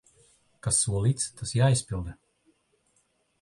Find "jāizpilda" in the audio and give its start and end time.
1.59-2.17